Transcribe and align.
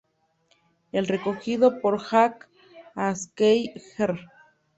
Es 0.93 1.07
recogido 1.09 1.79
por 1.79 2.01
Jack 2.09 2.49
Haskell 2.95 3.71
Jr. 3.99 4.17